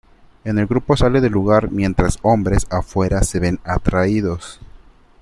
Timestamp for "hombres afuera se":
2.23-3.39